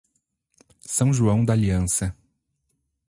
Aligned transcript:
São 0.87 1.13
João 1.13 1.43
d'Aliança 1.45 2.17